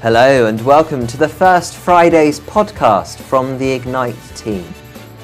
Hello, 0.00 0.46
and 0.46 0.64
welcome 0.64 1.08
to 1.08 1.16
the 1.16 1.28
First 1.28 1.74
Fridays 1.74 2.38
podcast 2.38 3.16
from 3.16 3.58
the 3.58 3.68
Ignite 3.68 4.14
team. 4.36 4.64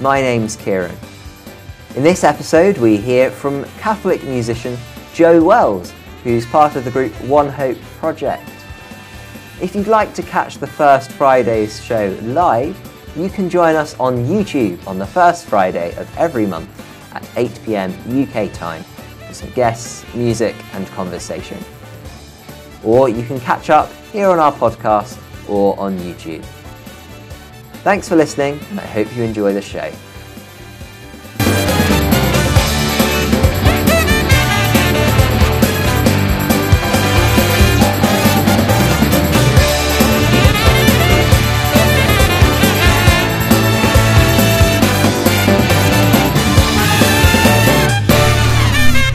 My 0.00 0.20
name's 0.20 0.56
Kieran. 0.56 0.96
In 1.94 2.02
this 2.02 2.24
episode, 2.24 2.78
we 2.78 2.96
hear 2.96 3.30
from 3.30 3.62
Catholic 3.78 4.24
musician 4.24 4.76
Joe 5.12 5.44
Wells, 5.44 5.92
who's 6.24 6.44
part 6.46 6.74
of 6.74 6.84
the 6.84 6.90
group 6.90 7.12
One 7.20 7.48
Hope 7.48 7.80
Project. 8.00 8.50
If 9.62 9.76
you'd 9.76 9.86
like 9.86 10.12
to 10.14 10.24
catch 10.24 10.58
the 10.58 10.66
First 10.66 11.12
Fridays 11.12 11.80
show 11.80 12.08
live, 12.22 12.76
you 13.14 13.28
can 13.28 13.48
join 13.48 13.76
us 13.76 13.94
on 14.00 14.26
YouTube 14.26 14.84
on 14.88 14.98
the 14.98 15.06
first 15.06 15.46
Friday 15.46 15.94
of 15.94 16.12
every 16.18 16.46
month 16.46 16.68
at 17.14 17.22
8pm 17.36 17.92
UK 18.10 18.52
time 18.52 18.82
for 19.24 19.34
some 19.34 19.50
guests, 19.50 20.04
music, 20.16 20.56
and 20.72 20.84
conversation. 20.88 21.64
Or 22.84 23.08
you 23.08 23.24
can 23.24 23.40
catch 23.40 23.70
up 23.70 23.90
here 24.12 24.28
on 24.28 24.38
our 24.38 24.52
podcast 24.52 25.18
or 25.48 25.78
on 25.78 25.98
YouTube. 25.98 26.44
Thanks 27.82 28.08
for 28.08 28.16
listening, 28.16 28.58
and 28.70 28.80
I 28.80 28.86
hope 28.86 29.14
you 29.16 29.22
enjoy 29.22 29.52
the 29.52 29.62
show. 29.62 29.92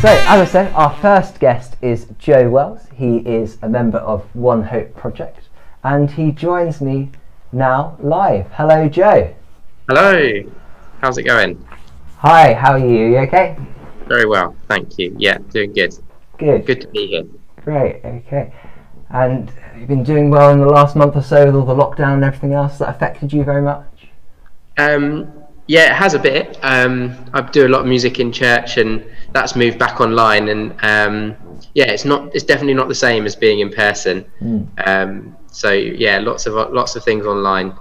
So, 0.01 0.07
as 0.07 0.39
I 0.39 0.45
said, 0.45 0.73
our 0.75 0.95
first 0.95 1.41
guest 1.41 1.75
is 1.81 2.07
Joe 2.19 2.49
Wells. 2.49 2.87
He 2.95 3.17
is 3.17 3.57
a 3.61 3.67
member 3.67 3.97
of 3.97 4.33
One 4.33 4.63
Hope 4.63 4.95
Project, 4.95 5.49
and 5.83 6.09
he 6.09 6.31
joins 6.31 6.79
me 6.79 7.11
now 7.51 7.97
live. 7.99 8.47
Hello, 8.53 8.87
Joe. 8.87 9.35
Hello. 9.89 10.49
How's 11.01 11.17
it 11.17 11.23
going? 11.23 11.61
Hi, 12.19 12.53
how 12.53 12.75
are 12.75 12.79
you? 12.79 13.07
You 13.07 13.17
okay? 13.17 13.57
Very 14.07 14.25
well, 14.25 14.55
thank 14.69 14.97
you. 14.97 15.13
Yeah, 15.19 15.39
doing 15.49 15.73
good. 15.73 15.93
Good. 16.37 16.65
Good 16.65 16.79
to 16.79 16.87
be 16.87 17.07
here. 17.07 17.25
Great, 17.65 17.99
okay. 18.05 18.53
And 19.09 19.51
you've 19.77 19.89
been 19.89 20.05
doing 20.05 20.29
well 20.29 20.51
in 20.51 20.61
the 20.61 20.65
last 20.65 20.95
month 20.95 21.17
or 21.17 21.23
so 21.23 21.45
with 21.45 21.55
all 21.55 21.65
the 21.65 21.75
lockdown 21.75 22.13
and 22.13 22.23
everything 22.23 22.53
else. 22.53 22.77
That 22.77 22.87
affected 22.87 23.33
you 23.33 23.43
very 23.43 23.61
much? 23.61 24.07
Um, 24.77 25.38
yeah, 25.69 25.91
it 25.91 25.95
has 25.95 26.15
a 26.15 26.19
bit. 26.19 26.57
Um, 26.63 27.15
I 27.31 27.41
do 27.41 27.67
a 27.67 27.69
lot 27.69 27.81
of 27.81 27.85
music 27.85 28.19
in 28.19 28.31
church, 28.31 28.77
and 28.77 29.05
that's 29.33 29.55
moved 29.55 29.77
back 29.77 30.01
online. 30.01 30.49
And 30.49 30.71
um, 30.81 31.37
yeah, 31.75 31.91
it's 31.91 32.05
not. 32.05 32.33
It's 32.33 32.43
definitely 32.43 32.73
not 32.73 32.87
the 32.87 32.95
same 32.95 33.27
as 33.27 33.35
being 33.35 33.59
in 33.59 33.69
person. 33.69 34.25
Mm. 34.41 34.87
Um, 34.87 35.37
so 35.51 35.71
yeah, 35.71 36.17
lots 36.17 36.47
of 36.47 36.55
lots 36.73 36.95
of 36.95 37.03
things 37.03 37.27
online 37.27 37.77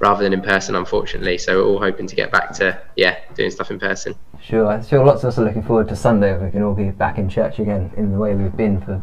rather 0.00 0.24
than 0.24 0.32
in 0.32 0.42
person, 0.42 0.74
unfortunately. 0.74 1.38
So 1.38 1.58
we're 1.58 1.68
all 1.68 1.78
hoping 1.78 2.08
to 2.08 2.16
get 2.16 2.32
back 2.32 2.52
to 2.54 2.82
yeah, 2.96 3.18
doing 3.36 3.52
stuff 3.52 3.70
in 3.70 3.78
person. 3.78 4.16
Sure, 4.42 4.66
I'm 4.66 4.84
sure 4.84 5.04
lots 5.04 5.22
of 5.22 5.28
us 5.28 5.38
are 5.38 5.44
looking 5.44 5.62
forward 5.62 5.88
to 5.90 5.96
Sunday 5.96 6.32
when 6.32 6.46
we 6.46 6.50
can 6.50 6.62
all 6.64 6.74
be 6.74 6.90
back 6.90 7.18
in 7.18 7.28
church 7.28 7.60
again 7.60 7.88
in 7.96 8.10
the 8.10 8.18
way 8.18 8.34
we've 8.34 8.56
been 8.56 8.80
for, 8.80 9.00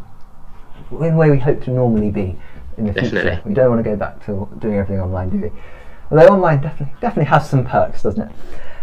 in 0.92 1.14
the 1.14 1.18
way 1.18 1.32
we 1.32 1.40
hope 1.40 1.64
to 1.64 1.72
normally 1.72 2.12
be 2.12 2.38
in 2.78 2.86
the 2.86 2.92
Definitely. 2.92 3.32
future. 3.32 3.42
We 3.46 3.54
don't 3.54 3.70
want 3.70 3.82
to 3.82 3.90
go 3.90 3.96
back 3.96 4.26
to 4.26 4.50
doing 4.60 4.76
everything 4.76 5.00
online, 5.00 5.30
do 5.30 5.38
we? 5.38 5.52
Although 6.14 6.36
online 6.36 6.62
definitely 6.62 6.94
definitely 7.02 7.30
has 7.32 7.50
some 7.50 7.66
perks, 7.66 8.04
doesn't 8.04 8.30
it? 8.30 8.32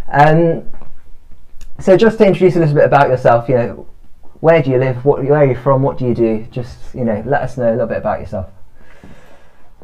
Um, 0.08 0.68
so 1.78 1.96
just 1.96 2.18
to 2.18 2.26
introduce 2.26 2.56
a 2.56 2.58
little 2.58 2.74
bit 2.74 2.84
about 2.84 3.08
yourself, 3.08 3.48
you 3.48 3.54
know, 3.54 3.86
where 4.40 4.60
do 4.60 4.70
you 4.70 4.78
live? 4.78 5.04
What, 5.04 5.22
where 5.22 5.34
are 5.34 5.46
you 5.46 5.54
from? 5.54 5.80
What 5.80 5.96
do 5.96 6.06
you 6.06 6.14
do? 6.14 6.44
Just 6.50 6.92
you 6.92 7.04
know, 7.04 7.22
let 7.24 7.42
us 7.42 7.56
know 7.56 7.70
a 7.70 7.70
little 7.70 7.86
bit 7.86 7.98
about 7.98 8.18
yourself. 8.18 8.50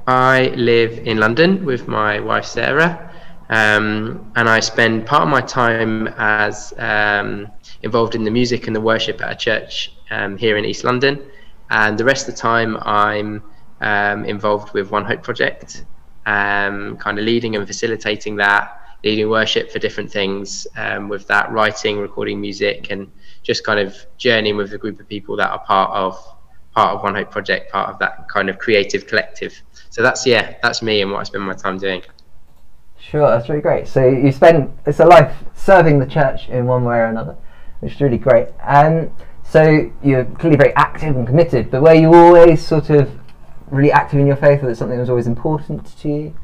I 0.09 0.53
live 0.57 0.99
in 1.07 1.19
London 1.19 1.65
with 1.65 1.87
my 1.87 2.19
wife 2.19 2.47
Sarah, 2.47 3.15
um, 3.49 4.33
and 4.35 4.49
I 4.49 4.59
spend 4.59 5.07
part 5.07 5.23
of 5.23 5.29
my 5.29 5.41
time 5.41 6.09
as 6.17 6.75
um, 6.79 7.47
involved 7.85 8.17
in 8.17 8.25
the 8.25 8.31
music 8.33 8.67
and 8.67 8.75
the 8.75 8.81
worship 8.81 9.23
at 9.23 9.31
a 9.31 9.37
church 9.37 9.93
um, 10.11 10.37
here 10.37 10.57
in 10.57 10.65
East 10.65 10.83
London, 10.83 11.23
and 11.71 11.97
the 11.97 12.05
rest 12.05 12.29
of 12.29 12.35
the 12.35 12.41
time 12.41 12.77
I'm 12.79 13.45
um, 13.81 14.25
involved 14.25 14.75
with 14.75 14.91
One 14.91 15.05
Hope 15.05 15.23
Project, 15.23 15.85
um, 16.27 16.97
kind 16.99 17.19
of 17.19 17.25
leading 17.25 17.57
and 17.57 17.67
facilitating 17.67 18.37
that, 18.37 18.81
leading 19.05 19.31
worship 19.31 19.71
for 19.71 19.79
different 19.79 20.11
things 20.11 20.67
um, 20.77 21.09
with 21.09 21.27
that, 21.29 21.51
writing, 21.51 21.99
recording 21.99 22.41
music, 22.41 22.91
and 22.91 23.11
just 23.43 23.65
kind 23.65 23.81
of 23.81 23.97
journeying 24.19 24.57
with 24.57 24.73
a 24.73 24.79
group 24.79 25.01
of 25.01 25.09
people 25.09 25.37
that 25.37 25.51
are 25.51 25.61
part 25.61 25.91
of 25.93 26.23
part 26.75 26.95
of 26.95 27.03
One 27.03 27.15
Hope 27.15 27.31
Project, 27.31 27.73
part 27.73 27.89
of 27.89 27.99
that 28.01 28.29
kind 28.29 28.51
of 28.51 28.59
creative 28.59 29.07
collective. 29.07 29.63
So 29.89 30.03
that's 30.03 30.27
yeah, 30.27 30.57
that's 30.63 30.83
me 30.83 31.01
and 31.01 31.11
what 31.11 31.21
I 31.21 31.23
spend 31.23 31.45
my 31.45 31.55
time 31.55 31.79
doing. 31.79 32.03
Sure, 32.99 33.29
that's 33.29 33.49
really 33.49 33.63
great. 33.63 33.87
So 33.87 34.07
you 34.07 34.33
spend 34.33 34.77
it's 34.85 35.01
a 35.01 35.07
life 35.07 35.35
serving 35.55 36.01
the 36.01 36.07
church 36.07 36.49
in 36.49 36.67
one 36.67 36.85
way 36.85 36.97
or 36.97 37.07
another, 37.07 37.37
which 37.81 37.95
is 37.95 38.01
really 38.01 38.19
great. 38.19 38.49
And 38.63 39.13
so 39.45 39.91
you're 40.03 40.25
clearly 40.25 40.57
very 40.57 40.75
active 40.75 41.17
and 41.17 41.27
committed. 41.27 41.71
But 41.71 41.83
were 41.83 41.95
you 41.95 42.13
always 42.13 42.67
sort 42.67 42.91
of 42.91 43.11
really 43.71 43.93
active 43.93 44.19
in 44.19 44.27
your 44.27 44.37
faith, 44.37 44.63
or 44.63 44.67
that 44.67 44.77
something 44.77 44.99
was 44.99 45.11
always 45.11 45.27
important 45.27 45.97
to 45.99 46.09
you? 46.09 46.37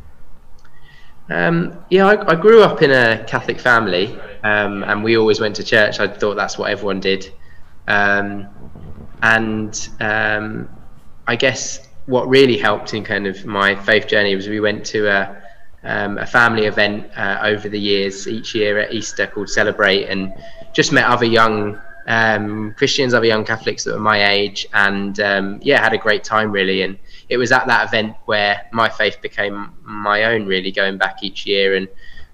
Um, 1.30 1.84
yeah, 1.88 2.06
I, 2.06 2.32
I, 2.32 2.34
grew 2.34 2.62
up 2.62 2.82
in 2.82 2.90
a 2.90 3.24
Catholic 3.24 3.60
family, 3.60 4.18
um, 4.42 4.82
and 4.82 5.04
we 5.04 5.16
always 5.16 5.40
went 5.40 5.56
to 5.56 5.64
church. 5.64 6.00
I 6.00 6.08
thought 6.08 6.34
that's 6.34 6.58
what 6.58 6.70
everyone 6.70 7.00
did, 7.00 7.32
um, 7.86 8.48
and 9.22 9.88
um, 10.00 10.68
I 11.26 11.36
guess 11.36 11.88
what 12.06 12.28
really 12.28 12.58
helped 12.58 12.92
in 12.92 13.04
kind 13.04 13.26
of 13.26 13.46
my 13.46 13.76
faith 13.76 14.08
journey 14.08 14.34
was 14.34 14.48
we 14.48 14.58
went 14.58 14.84
to 14.86 15.06
a, 15.06 15.42
um, 15.84 16.18
a 16.18 16.26
family 16.26 16.66
event 16.66 17.08
uh, 17.16 17.38
over 17.44 17.68
the 17.68 17.78
years 17.78 18.26
each 18.26 18.54
year 18.54 18.80
at 18.80 18.92
Easter 18.92 19.26
called 19.28 19.48
Celebrate, 19.48 20.06
and 20.06 20.34
just 20.72 20.92
met 20.92 21.06
other 21.06 21.26
young 21.26 21.80
um, 22.08 22.74
Christians, 22.76 23.14
other 23.14 23.26
young 23.26 23.44
Catholics 23.44 23.84
that 23.84 23.94
were 23.94 24.00
my 24.00 24.30
age, 24.30 24.66
and 24.74 25.16
yeah, 25.62 25.80
had 25.80 25.92
a 25.92 25.98
great 25.98 26.24
time 26.24 26.50
really 26.50 26.82
and 26.82 26.98
it 27.32 27.38
was 27.38 27.50
at 27.50 27.66
that 27.66 27.88
event 27.88 28.14
where 28.26 28.68
my 28.72 28.90
faith 28.90 29.16
became 29.22 29.72
my 29.82 30.24
own, 30.24 30.44
really, 30.44 30.70
going 30.70 30.98
back 30.98 31.22
each 31.22 31.46
year 31.46 31.76
and 31.76 31.88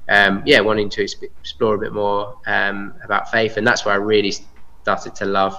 um, 0.09 0.43
yeah, 0.45 0.59
wanting 0.59 0.89
to 0.91 1.03
explore 1.03 1.77
a 1.77 1.79
bit 1.79 1.93
more 1.93 2.37
um, 2.47 2.95
about 3.05 3.31
faith. 3.31 3.57
And 3.57 3.65
that's 3.65 3.85
where 3.85 3.95
I 3.95 3.99
really 3.99 4.35
started 4.83 5.15
to 5.15 5.25
love 5.25 5.55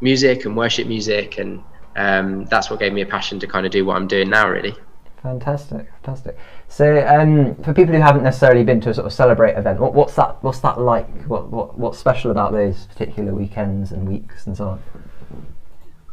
music 0.00 0.46
and 0.46 0.56
worship 0.56 0.86
music. 0.86 1.36
And 1.36 1.62
um, 1.96 2.46
that's 2.46 2.70
what 2.70 2.80
gave 2.80 2.94
me 2.94 3.02
a 3.02 3.06
passion 3.06 3.38
to 3.40 3.46
kind 3.46 3.66
of 3.66 3.72
do 3.72 3.84
what 3.84 3.96
I'm 3.96 4.06
doing 4.06 4.30
now, 4.30 4.48
really. 4.48 4.74
Fantastic, 5.22 5.86
fantastic. 6.02 6.38
So, 6.68 7.06
um, 7.06 7.54
for 7.56 7.74
people 7.74 7.94
who 7.94 8.00
haven't 8.00 8.24
necessarily 8.24 8.64
been 8.64 8.80
to 8.80 8.90
a 8.90 8.94
sort 8.94 9.06
of 9.06 9.12
celebrate 9.12 9.52
event, 9.52 9.80
what, 9.80 9.92
what's 9.92 10.16
that? 10.16 10.42
What's 10.42 10.60
that 10.60 10.80
like? 10.80 11.08
What, 11.26 11.48
what 11.48 11.78
what's 11.78 11.98
special 11.98 12.32
about 12.32 12.50
those 12.50 12.86
particular 12.86 13.32
weekends 13.32 13.92
and 13.92 14.08
weeks 14.08 14.46
and 14.48 14.56
so 14.56 14.68
on? 14.70 14.82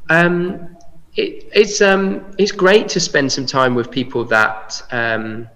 Um, 0.09 0.77
it, 1.15 1.49
it's 1.53 1.81
um, 1.81 2.25
it's 2.37 2.51
great 2.51 2.87
to 2.89 2.99
spend 2.99 3.31
some 3.31 3.45
time 3.45 3.75
with 3.75 3.91
people 3.91 4.23
that 4.25 4.81
um, 4.91 5.47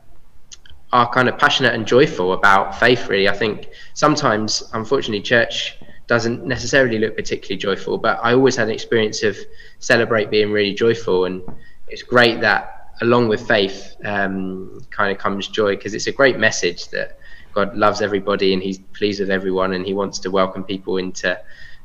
are 0.91 1.09
kind 1.11 1.29
of 1.29 1.37
passionate 1.37 1.73
and 1.73 1.85
joyful 1.85 2.33
about 2.33 2.79
faith. 2.79 3.07
Really, 3.07 3.29
I 3.29 3.33
think 3.33 3.69
sometimes, 3.93 4.63
unfortunately, 4.73 5.21
church 5.21 5.77
doesn't 6.07 6.45
necessarily 6.45 6.99
look 6.99 7.15
particularly 7.15 7.57
joyful, 7.57 7.97
but 7.97 8.19
I 8.21 8.33
always 8.33 8.55
had 8.55 8.67
an 8.67 8.73
experience 8.73 9.23
of 9.23 9.37
celebrate 9.79 10.29
being 10.29 10.51
really 10.51 10.73
joyful, 10.73 11.25
and 11.25 11.41
it's 11.87 12.03
great 12.03 12.41
that 12.41 12.91
along 13.01 13.27
with 13.27 13.47
faith 13.47 13.95
um, 14.05 14.81
kind 14.91 15.11
of 15.11 15.17
comes 15.17 15.47
joy 15.47 15.75
because 15.75 15.93
it's 15.93 16.07
a 16.07 16.11
great 16.11 16.37
message 16.37 16.89
that 16.89 17.17
God 17.53 17.75
loves 17.75 18.01
everybody 18.01 18.53
and 18.53 18.61
He's 18.61 18.79
pleased 18.79 19.19
with 19.19 19.29
everyone 19.29 19.73
and 19.73 19.85
He 19.85 19.93
wants 19.93 20.19
to 20.19 20.31
welcome 20.31 20.63
people 20.63 20.97
into 20.97 21.39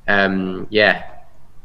um, 0.07 0.67
yeah 0.71 1.18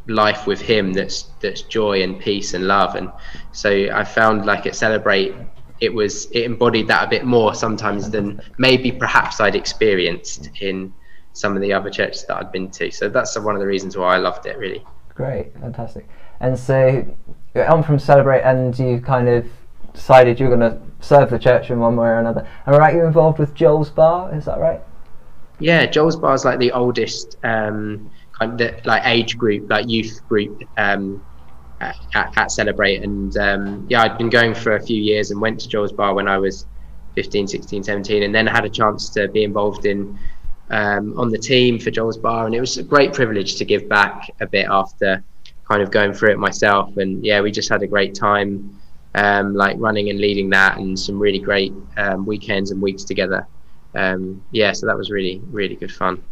life 0.07 0.45
with 0.45 0.59
him 0.59 0.93
that's 0.93 1.23
that's 1.39 1.61
joy 1.61 2.03
and 2.03 2.19
peace 2.19 2.53
and 2.53 2.67
love. 2.67 2.95
And 2.95 3.11
so 3.51 3.69
i 3.93 4.03
found 4.03 4.45
like 4.45 4.65
at 4.65 4.75
celebrate 4.75 5.33
it 5.79 5.93
was 5.93 6.25
it 6.31 6.43
embodied 6.43 6.87
that 6.87 7.07
a 7.07 7.09
bit 7.09 7.25
more 7.25 7.53
sometimes 7.53 8.09
than 8.09 8.39
maybe 8.57 8.91
perhaps 8.91 9.41
i'd 9.41 9.55
experienced 9.55 10.49
in 10.61 10.93
some 11.33 11.55
of 11.55 11.61
the 11.61 11.73
other 11.73 11.89
churches 11.89 12.25
that 12.25 12.37
i'd 12.37 12.51
been 12.51 12.69
to. 12.71 12.91
So 12.91 13.09
that's 13.09 13.37
one 13.39 13.55
of 13.55 13.61
the 13.61 13.67
reasons 13.67 13.97
why 13.97 14.15
i 14.15 14.17
loved 14.17 14.45
it 14.45 14.57
really. 14.57 14.83
Great. 15.15 15.53
Fantastic. 15.59 16.07
And 16.39 16.57
so 16.57 17.05
you're 17.53 17.69
on 17.69 17.83
from 17.83 17.99
celebrate 17.99 18.41
and 18.41 18.77
you 18.77 18.99
kind 18.99 19.29
of 19.29 19.45
decided 19.93 20.39
you're 20.39 20.55
going 20.55 20.71
to 20.71 20.81
serve 21.01 21.29
the 21.29 21.37
church 21.37 21.69
in 21.69 21.79
one 21.79 21.95
way 21.95 22.07
or 22.07 22.17
another. 22.17 22.47
Am 22.65 22.73
i 22.73 22.77
right 22.77 22.95
you're 22.95 23.05
involved 23.05 23.37
with 23.37 23.53
joel's 23.53 23.89
bar? 23.89 24.33
Is 24.35 24.45
that 24.45 24.59
right? 24.59 24.81
Yeah 25.59 25.85
joel's 25.85 26.15
bar 26.15 26.33
is 26.33 26.45
like 26.45 26.59
the 26.59 26.71
oldest 26.71 27.37
um, 27.43 28.09
kind 28.47 28.61
of 28.61 28.85
like 28.85 29.01
age 29.05 29.37
group, 29.37 29.69
like 29.69 29.87
youth 29.87 30.21
group 30.27 30.63
um, 30.77 31.23
at, 31.79 31.95
at, 32.37 32.51
Celebrate. 32.51 33.03
And 33.03 33.35
um, 33.37 33.85
yeah, 33.89 34.03
I'd 34.03 34.17
been 34.17 34.29
going 34.29 34.53
for 34.53 34.75
a 34.75 34.81
few 34.81 35.01
years 35.01 35.31
and 35.31 35.41
went 35.41 35.59
to 35.61 35.67
Joel's 35.67 35.91
Bar 35.91 36.13
when 36.13 36.27
I 36.27 36.37
was 36.37 36.65
15, 37.15 37.47
16, 37.47 37.83
17, 37.83 38.23
and 38.23 38.33
then 38.33 38.47
had 38.47 38.65
a 38.65 38.69
chance 38.69 39.09
to 39.09 39.27
be 39.27 39.43
involved 39.43 39.85
in 39.85 40.17
um, 40.69 41.17
on 41.19 41.29
the 41.29 41.37
team 41.37 41.79
for 41.79 41.91
Joel's 41.91 42.17
Bar. 42.17 42.45
And 42.45 42.55
it 42.55 42.59
was 42.59 42.77
a 42.77 42.83
great 42.83 43.13
privilege 43.13 43.55
to 43.55 43.65
give 43.65 43.89
back 43.89 44.29
a 44.41 44.47
bit 44.47 44.67
after 44.69 45.23
kind 45.67 45.81
of 45.81 45.91
going 45.91 46.13
through 46.13 46.31
it 46.31 46.39
myself. 46.39 46.97
And 46.97 47.23
yeah, 47.25 47.41
we 47.41 47.51
just 47.51 47.69
had 47.69 47.83
a 47.83 47.87
great 47.87 48.15
time. 48.15 48.79
um, 49.15 49.53
like 49.53 49.77
running 49.79 50.09
and 50.09 50.19
leading 50.19 50.49
that, 50.49 50.77
and 50.77 50.97
some 50.97 51.19
really 51.19 51.39
great 51.39 51.73
um, 51.97 52.25
weekends 52.25 52.71
and 52.71 52.81
weeks 52.81 53.03
together. 53.03 53.47
Um, 53.95 54.43
yeah, 54.51 54.71
so 54.71 54.87
that 54.87 54.97
was 54.97 55.11
really 55.11 55.41
really 55.51 55.75
good 55.75 55.91
fun. 55.91 56.23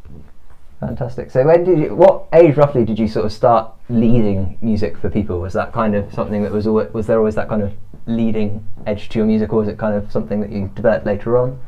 Fantastic. 0.82 1.30
So 1.30 1.46
when 1.46 1.64
did 1.64 1.78
you? 1.78 1.96
What 1.96 2.28
age 2.34 2.58
roughly 2.58 2.84
did 2.84 2.98
you 2.98 3.08
sort 3.08 3.24
of 3.28 3.32
start 3.32 3.72
leading 3.88 4.58
music 4.62 4.98
for 4.98 5.12
people? 5.12 5.40
Was 5.40 5.54
that 5.54 5.72
kind 5.72 5.94
of 5.94 6.12
something 6.12 6.42
that 6.42 6.52
was 6.52 6.66
always, 6.66 6.92
was 6.92 7.06
there 7.06 7.20
always 7.20 7.36
that 7.36 7.48
kind 7.48 7.62
of 7.62 7.72
leading 8.08 8.68
edge 8.88 9.08
to 9.10 9.20
your 9.20 9.28
music, 9.28 9.54
or 9.54 9.60
was 9.60 9.68
it 9.68 9.78
kind 9.78 9.96
of 9.96 10.12
something 10.12 10.42
that 10.42 10.52
you 10.52 10.72
developed 10.74 11.06
later 11.06 11.38
on? 11.38 11.60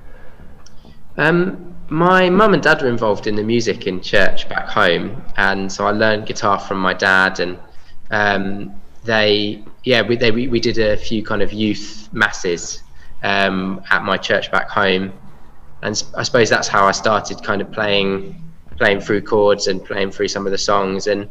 Um, 1.17 1.75
my 1.89 2.27
mum 2.27 2.55
and 2.55 2.63
dad 2.63 2.81
were 2.81 2.87
involved 2.87 3.27
in 3.27 3.35
the 3.35 3.43
music 3.43 3.85
in 3.85 4.01
church 4.01 4.49
back 4.49 4.67
home, 4.67 5.23
and 5.37 5.71
so 5.71 5.85
I 5.85 5.91
learned 5.91 6.25
guitar 6.25 6.59
from 6.59 6.79
my 6.79 6.95
dad, 6.95 7.39
and 7.39 7.59
um, 8.09 8.81
they, 9.03 9.63
yeah, 9.83 10.01
we 10.01 10.15
they, 10.15 10.31
we, 10.31 10.59
did 10.59 10.79
a 10.79 10.97
few 10.97 11.21
kind 11.23 11.43
of 11.43 11.53
youth 11.53 12.09
masses 12.13 12.81
um, 13.21 13.79
at 13.91 14.03
my 14.03 14.17
church 14.17 14.51
back 14.51 14.69
home, 14.69 15.13
and 15.83 16.03
I 16.17 16.23
suppose 16.23 16.49
that's 16.49 16.67
how 16.67 16.87
I 16.87 16.93
started 16.93 17.43
kind 17.43 17.61
of 17.61 17.71
playing 17.71 18.42
playing 18.77 19.01
through 19.01 19.21
chords 19.21 19.67
and 19.67 19.83
playing 19.83 20.11
through 20.11 20.27
some 20.27 20.45
of 20.45 20.51
the 20.51 20.57
songs, 20.57 21.07
and 21.07 21.29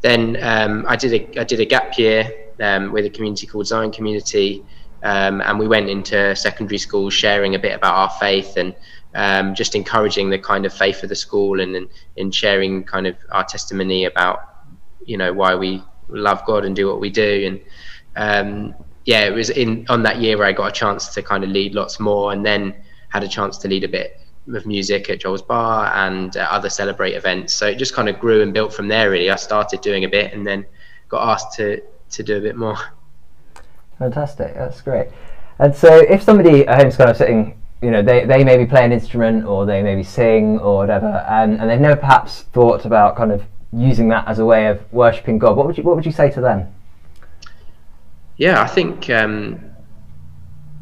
then 0.00 0.38
um, 0.42 0.84
I 0.88 0.96
did 0.96 1.12
a 1.12 1.40
I 1.40 1.44
did 1.44 1.60
a 1.60 1.64
gap 1.64 1.98
year 1.98 2.30
um, 2.60 2.92
with 2.92 3.04
a 3.04 3.10
community 3.10 3.46
called 3.46 3.66
Zion 3.66 3.92
Community, 3.92 4.64
um, 5.02 5.40
and 5.40 5.58
we 5.58 5.68
went 5.68 5.88
into 5.88 6.34
secondary 6.36 6.78
schools 6.78 7.14
sharing 7.14 7.54
a 7.54 7.58
bit 7.58 7.74
about 7.74 7.94
our 7.94 8.10
faith 8.18 8.56
and 8.56 8.74
um, 9.14 9.54
just 9.54 9.74
encouraging 9.74 10.30
the 10.30 10.38
kind 10.38 10.64
of 10.66 10.72
faith 10.72 11.02
of 11.02 11.08
the 11.08 11.16
school 11.16 11.60
and 11.60 11.88
in 12.16 12.30
sharing 12.30 12.84
kind 12.84 13.06
of 13.06 13.16
our 13.32 13.44
testimony 13.44 14.04
about 14.04 14.40
you 15.04 15.16
know 15.16 15.32
why 15.32 15.54
we 15.54 15.82
love 16.08 16.44
God 16.44 16.64
and 16.64 16.74
do 16.76 16.86
what 16.88 17.00
we 17.00 17.10
do. 17.10 17.46
And 17.46 17.60
um, 18.16 18.74
yeah 19.04 19.24
it 19.24 19.32
was 19.32 19.50
in 19.50 19.86
on 19.88 20.02
that 20.02 20.20
year 20.20 20.36
where 20.38 20.46
I 20.46 20.52
got 20.52 20.68
a 20.68 20.72
chance 20.72 21.08
to 21.14 21.22
kind 21.22 21.42
of 21.44 21.50
lead 21.50 21.74
lots 21.74 21.98
more 22.00 22.32
and 22.32 22.44
then 22.44 22.74
had 23.08 23.22
a 23.22 23.28
chance 23.28 23.58
to 23.58 23.68
lead 23.68 23.84
a 23.84 23.88
bit 23.88 24.20
of 24.48 24.66
music 24.66 25.10
at 25.10 25.20
Joel's 25.20 25.42
Bar 25.42 25.92
and 25.94 26.36
uh, 26.36 26.46
other 26.50 26.68
celebrate 26.68 27.12
events 27.12 27.54
so 27.54 27.66
it 27.66 27.76
just 27.76 27.94
kind 27.94 28.08
of 28.08 28.18
grew 28.18 28.42
and 28.42 28.52
built 28.52 28.72
from 28.72 28.88
there 28.88 29.10
really 29.10 29.30
I 29.30 29.36
started 29.36 29.80
doing 29.80 30.04
a 30.04 30.08
bit 30.08 30.32
and 30.32 30.46
then 30.46 30.66
got 31.08 31.28
asked 31.28 31.56
to 31.56 31.82
to 32.10 32.22
do 32.22 32.36
a 32.38 32.40
bit 32.40 32.56
more 32.56 32.76
fantastic 33.98 34.54
that's 34.54 34.80
great 34.80 35.08
and 35.58 35.74
so 35.74 35.94
if 35.94 36.22
somebody 36.22 36.66
at 36.66 36.80
home's 36.80 36.96
kind 36.96 37.10
of 37.10 37.16
sitting 37.16 37.60
you 37.82 37.90
know, 37.90 38.02
they, 38.02 38.26
they 38.26 38.44
maybe 38.44 38.66
play 38.66 38.84
an 38.84 38.92
instrument 38.92 39.44
or 39.46 39.64
they 39.64 39.82
maybe 39.82 40.02
sing 40.02 40.58
or 40.58 40.76
whatever, 40.76 41.24
and, 41.28 41.60
and 41.60 41.70
they've 41.70 41.80
never 41.80 41.96
perhaps 41.96 42.42
thought 42.52 42.84
about 42.84 43.16
kind 43.16 43.32
of 43.32 43.42
using 43.72 44.08
that 44.08 44.26
as 44.28 44.38
a 44.38 44.44
way 44.44 44.66
of 44.66 44.80
worshipping 44.92 45.38
God. 45.38 45.56
What 45.56 45.66
would 45.66 45.78
you 45.78 45.84
what 45.84 45.96
would 45.96 46.04
you 46.04 46.12
say 46.12 46.30
to 46.32 46.40
them? 46.40 46.72
Yeah, 48.36 48.60
I 48.60 48.66
think 48.66 49.08
um, 49.10 49.69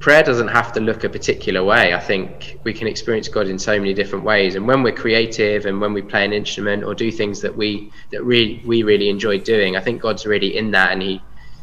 prayer 0.00 0.23
doesn't 0.23 0.49
have 0.49 0.73
to 0.73 0.81
look 0.81 1.05
a 1.05 1.09
particular 1.09 1.65
way. 1.65 1.95
I 1.95 2.00
think 2.00 2.59
we 2.65 2.73
can 2.73 2.87
experience 2.87 3.29
God 3.29 3.49
in 3.49 3.59
so 3.59 3.79
many 3.79 3.95
different 3.95 4.25
ways, 4.25 4.55
and 4.55 4.67
when 4.67 4.83
we're 4.83 4.95
creative 4.95 5.67
and 5.67 5.81
when 5.81 5.93
we 5.93 6.03
play 6.03 6.25
an 6.25 6.33
instrument 6.33 6.85
or 6.85 6.95
do 6.95 7.11
things 7.11 7.41
that 7.41 7.56
we 7.56 7.91
that 8.12 8.23
really 8.25 8.62
we 8.67 8.83
really 8.83 9.09
enjoy 9.09 9.39
doing, 9.39 9.77
I 9.77 9.81
think 9.81 10.00
God's 10.00 10.27
really 10.27 10.56
in 10.56 10.71
that, 10.73 10.93
and 10.93 11.03
he 11.03 11.23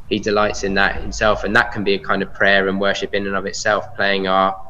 he 0.10 0.20
delights 0.20 0.64
in 0.64 0.74
that 0.76 1.02
himself, 1.02 1.44
and 1.44 1.56
that 1.56 1.72
can 1.72 1.84
be 1.84 1.94
a 1.94 2.00
kind 2.00 2.22
of 2.22 2.34
prayer 2.34 2.68
and 2.68 2.80
worship 2.80 3.14
in 3.14 3.26
and 3.26 3.36
of 3.36 3.46
itself, 3.46 3.96
playing 3.96 4.28
our 4.28 4.66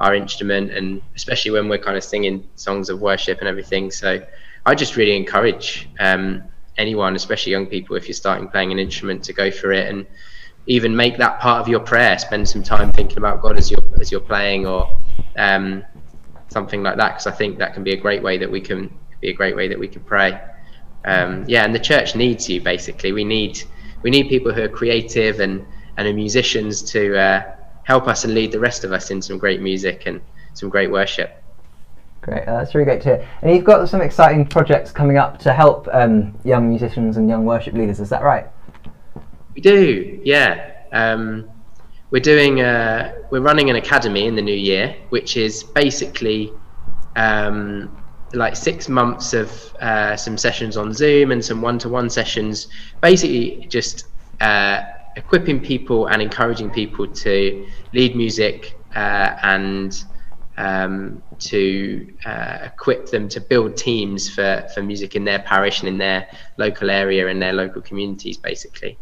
our 0.00 0.14
instrument 0.14 0.72
and 0.72 1.02
especially 1.14 1.50
when 1.50 1.68
we're 1.68 1.78
kind 1.78 1.96
of 1.96 2.02
singing 2.02 2.48
songs 2.56 2.88
of 2.88 3.00
worship 3.00 3.38
and 3.40 3.48
everything. 3.48 3.90
So 3.90 4.26
i 4.66 4.74
just 4.74 4.96
really 4.96 5.16
encourage 5.16 5.88
um, 6.00 6.42
anyone 6.78 7.14
especially 7.16 7.52
young 7.52 7.66
people 7.66 7.96
if 7.96 8.08
you're 8.08 8.14
starting 8.14 8.48
playing 8.48 8.72
an 8.72 8.78
instrument 8.78 9.22
to 9.24 9.32
go 9.32 9.50
for 9.50 9.72
it. 9.72 9.88
And 9.88 10.06
even 10.66 10.94
make 10.94 11.16
that 11.18 11.40
part 11.40 11.60
of 11.60 11.68
your 11.68 11.80
prayer 11.80 12.18
spend 12.18 12.48
some 12.48 12.62
time 12.62 12.92
thinking 12.92 13.18
about 13.18 13.42
god 13.42 13.56
as 13.56 13.70
you're 13.70 13.82
as 14.00 14.10
you're 14.10 14.20
playing 14.20 14.66
or 14.66 14.98
um, 15.36 15.84
something 16.48 16.82
like 16.82 16.96
that 16.96 17.10
because 17.10 17.26
i 17.26 17.30
think 17.30 17.58
that 17.58 17.74
can 17.74 17.82
be 17.82 17.92
a 17.92 17.96
great 17.96 18.22
way 18.22 18.36
that 18.38 18.50
we 18.50 18.60
can 18.60 18.92
be 19.20 19.28
a 19.28 19.32
great 19.32 19.56
way 19.56 19.68
that 19.68 19.78
we 19.78 19.88
can 19.88 20.02
pray 20.02 20.40
um, 21.04 21.44
yeah 21.48 21.64
and 21.64 21.74
the 21.74 21.78
church 21.78 22.14
needs 22.14 22.48
you 22.48 22.60
basically 22.60 23.12
we 23.12 23.24
need 23.24 23.62
we 24.02 24.10
need 24.10 24.28
people 24.28 24.52
who 24.52 24.62
are 24.62 24.68
creative 24.68 25.40
and 25.40 25.64
and 25.96 26.08
are 26.08 26.14
musicians 26.14 26.82
to 26.82 27.16
uh, 27.18 27.54
help 27.84 28.08
us 28.08 28.24
and 28.24 28.34
lead 28.34 28.52
the 28.52 28.58
rest 28.58 28.84
of 28.84 28.92
us 28.92 29.10
in 29.10 29.20
some 29.20 29.36
great 29.36 29.60
music 29.60 30.04
and 30.06 30.20
some 30.54 30.68
great 30.68 30.90
worship. 30.90 31.42
Great, 32.22 32.42
uh, 32.42 32.58
that's 32.58 32.74
really 32.74 32.84
great 32.84 33.02
to 33.02 33.08
hear. 33.08 33.28
And 33.42 33.54
you've 33.54 33.64
got 33.64 33.88
some 33.88 34.00
exciting 34.00 34.46
projects 34.46 34.92
coming 34.92 35.16
up 35.16 35.38
to 35.40 35.52
help 35.52 35.88
um, 35.92 36.38
young 36.44 36.68
musicians 36.68 37.16
and 37.16 37.28
young 37.28 37.44
worship 37.44 37.74
leaders. 37.74 38.00
Is 38.00 38.10
that 38.10 38.22
right? 38.22 38.46
We 39.54 39.60
do, 39.60 40.20
yeah. 40.24 40.72
Um, 40.92 41.50
we're 42.10 42.20
doing, 42.20 42.60
uh, 42.60 43.12
we're 43.30 43.40
running 43.40 43.70
an 43.70 43.76
academy 43.76 44.26
in 44.26 44.34
the 44.34 44.42
new 44.42 44.54
year, 44.54 44.96
which 45.10 45.36
is 45.36 45.62
basically 45.62 46.52
um, 47.16 47.96
like 48.32 48.56
six 48.56 48.88
months 48.88 49.32
of 49.32 49.74
uh, 49.80 50.16
some 50.16 50.38
sessions 50.38 50.76
on 50.76 50.92
Zoom 50.92 51.32
and 51.32 51.44
some 51.44 51.62
one-to-one 51.62 52.10
sessions. 52.10 52.68
Basically, 53.00 53.66
just 53.68 54.06
uh, 54.40 54.82
equipping 55.16 55.60
people 55.60 56.06
and 56.06 56.22
encouraging 56.22 56.70
people 56.70 57.06
to 57.06 57.66
lead 57.92 58.14
music 58.14 58.76
uh, 58.94 59.36
and 59.42 60.04
um, 60.56 61.22
to 61.38 62.12
uh, 62.24 62.58
equip 62.64 63.06
them 63.06 63.28
to 63.28 63.40
build 63.40 63.76
teams 63.76 64.28
for, 64.28 64.66
for 64.74 64.82
music 64.82 65.16
in 65.16 65.24
their 65.24 65.38
parish 65.40 65.80
and 65.80 65.88
in 65.88 65.98
their 65.98 66.28
local 66.58 66.90
area 66.90 67.28
and 67.28 67.40
their 67.40 67.52
local 67.52 67.80
communities, 67.82 68.36
basically. 68.36 68.98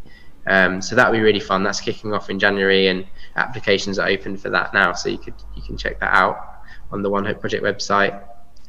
Um, 0.48 0.80
so 0.80 0.96
that'll 0.96 1.12
be 1.12 1.20
really 1.20 1.40
fun. 1.40 1.62
That's 1.62 1.80
kicking 1.80 2.14
off 2.14 2.30
in 2.30 2.38
January, 2.38 2.88
and 2.88 3.06
applications 3.36 3.98
are 3.98 4.08
open 4.08 4.36
for 4.36 4.50
that 4.50 4.72
now. 4.72 4.92
So 4.92 5.08
you 5.08 5.18
could 5.18 5.34
you 5.54 5.62
can 5.62 5.76
check 5.76 6.00
that 6.00 6.14
out 6.14 6.62
on 6.90 7.02
the 7.02 7.10
One 7.10 7.24
Hope 7.24 7.40
Project 7.40 7.62
website. 7.62 8.20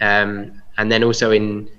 Um, 0.01 0.61
and 0.77 0.91
then 0.91 1.03
also 1.03 1.31
in 1.31 1.69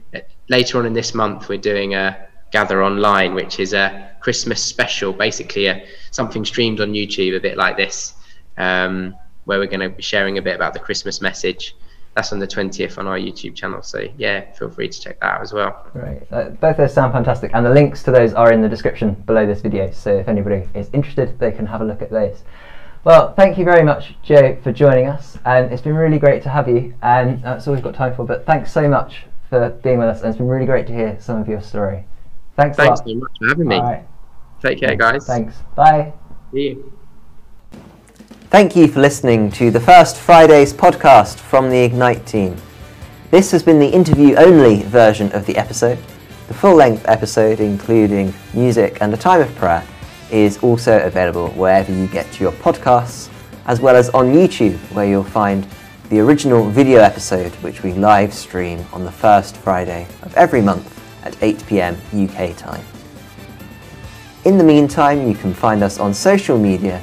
later 0.49 0.79
on 0.79 0.87
in 0.87 0.93
this 0.93 1.15
month, 1.15 1.49
we're 1.49 1.59
doing 1.59 1.95
a 1.95 2.29
Gather 2.51 2.83
Online, 2.83 3.35
which 3.35 3.61
is 3.61 3.73
a 3.73 4.11
Christmas 4.21 4.63
special, 4.63 5.13
basically 5.13 5.67
a, 5.67 5.87
something 6.11 6.45
streamed 6.45 6.81
on 6.81 6.93
YouTube, 6.93 7.37
a 7.37 7.41
bit 7.41 7.57
like 7.57 7.77
this, 7.77 8.15
um, 8.59 9.15
where 9.45 9.59
we're 9.59 9.67
going 9.67 9.81
to 9.81 9.89
be 9.89 10.03
sharing 10.03 10.39
a 10.39 10.43
bit 10.43 10.57
about 10.57 10.75
the 10.75 10.81
Christmas 10.81 11.21
message. 11.21 11.77
That's 12.15 12.33
on 12.33 12.39
the 12.41 12.47
20th 12.47 12.99
on 12.99 13.07
our 13.07 13.19
YouTube 13.19 13.55
channel. 13.55 13.83
So, 13.83 14.07
yeah, 14.19 14.51
feel 14.53 14.69
free 14.69 14.89
to 14.89 15.01
check 15.01 15.21
that 15.21 15.35
out 15.35 15.43
as 15.43 15.53
well. 15.53 15.87
Great. 15.93 16.23
Uh, 16.31 16.51
both 16.51 16.77
those 16.77 16.93
sound 16.93 17.13
fantastic. 17.13 17.53
And 17.55 17.65
the 17.65 17.71
links 17.71 18.03
to 18.03 18.11
those 18.11 18.35
are 18.35 18.53
in 18.53 18.61
the 18.61 18.69
description 18.69 19.15
below 19.27 19.47
this 19.47 19.61
video. 19.61 19.91
So, 19.93 20.17
if 20.17 20.29
anybody 20.29 20.69
is 20.75 20.91
interested, 20.93 21.39
they 21.39 21.53
can 21.53 21.67
have 21.67 21.81
a 21.81 21.85
look 21.85 22.03
at 22.03 22.11
those. 22.11 22.43
Well, 23.05 23.33
thank 23.35 23.57
you 23.57 23.65
very 23.65 23.85
much, 23.85 24.15
Joe, 24.23 24.59
for 24.63 24.73
joining 24.73 25.07
us. 25.07 25.39
And 25.45 25.73
it's 25.73 25.83
been 25.83 25.95
really 25.95 26.19
great 26.19 26.43
to 26.43 26.49
have 26.51 26.69
you. 26.69 26.95
And 27.01 27.43
that's 27.43 27.67
all 27.67 27.75
we've 27.75 27.83
got 27.83 27.95
time 27.95 28.15
for. 28.15 28.27
But 28.27 28.45
thanks 28.45 28.73
so 28.73 28.89
much 28.89 29.23
for 29.49 29.71
being 29.83 29.99
with 29.99 30.09
us. 30.09 30.21
And 30.21 30.29
it's 30.29 30.39
been 30.39 30.49
really 30.49 30.67
great 30.67 30.87
to 30.89 30.93
hear 30.93 31.17
some 31.21 31.41
of 31.41 31.49
your 31.49 31.63
story. 31.63 32.05
Thanks. 32.57 32.77
Thanks 32.77 33.01
so 33.01 33.15
much 33.15 33.31
for 33.39 33.49
having 33.49 33.69
me. 33.69 33.81
Take 34.61 34.81
care, 34.81 34.97
guys. 34.97 35.27
Thanks. 35.27 35.63
Bye. 35.75 36.13
See 36.53 36.61
you. 36.61 37.00
Thank 38.51 38.75
you 38.75 38.89
for 38.89 38.99
listening 38.99 39.53
to 39.53 39.71
the 39.71 39.79
first 39.79 40.17
Fridays 40.17 40.73
podcast 40.73 41.37
from 41.37 41.71
the 41.71 41.79
Ignite 41.79 42.27
team. 42.27 42.57
This 43.31 43.53
has 43.53 43.63
been 43.63 43.79
the 43.79 43.87
interview 43.87 44.35
only 44.35 44.83
version 44.83 45.31
of 45.31 45.47
the 45.47 45.57
episode. 45.57 45.97
The 46.49 46.55
full 46.55 46.75
length 46.75 47.05
episode, 47.07 47.61
including 47.61 48.35
music 48.53 48.99
and 49.01 49.15
a 49.15 49.17
time 49.17 49.41
of 49.41 49.55
prayer, 49.55 49.87
is 50.33 50.59
also 50.65 51.01
available 51.07 51.51
wherever 51.51 51.93
you 51.93 52.09
get 52.09 52.41
your 52.41 52.51
podcasts, 52.51 53.31
as 53.67 53.81
well 53.81 53.95
as 53.95 54.11
on 54.11 54.33
YouTube, 54.33 54.79
where 54.95 55.07
you'll 55.07 55.23
find 55.23 55.65
the 56.09 56.19
original 56.19 56.69
video 56.69 56.99
episode, 56.99 57.53
which 57.63 57.85
we 57.85 57.93
live 57.93 58.35
stream 58.35 58.85
on 58.93 59.05
the 59.05 59.13
first 59.13 59.59
Friday 59.59 60.09
of 60.23 60.35
every 60.35 60.61
month 60.61 61.01
at 61.25 61.41
8 61.41 61.65
pm 61.69 61.97
UK 62.13 62.57
time. 62.57 62.85
In 64.45 64.59
the 64.59 64.65
meantime, 64.65 65.29
you 65.29 65.37
can 65.37 65.55
find 65.55 65.85
us 65.85 66.01
on 66.01 66.13
social 66.13 66.59
media 66.59 67.01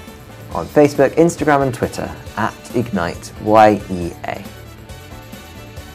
on 0.58 0.66
Facebook, 0.66 1.12
Instagram, 1.12 1.62
and 1.62 1.74
Twitter 1.74 2.14
at 2.36 2.76
Ignite 2.76 3.32
YEA. 3.44 4.44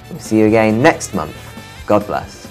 We'll 0.09 0.21
see 0.21 0.38
you 0.38 0.47
again 0.47 0.81
next 0.81 1.14
month. 1.14 1.37
God 1.87 2.07
bless. 2.07 2.41